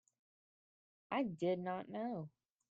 I 1.11 1.21
did 1.21 1.59
not 1.59 1.87
know. 1.87 2.31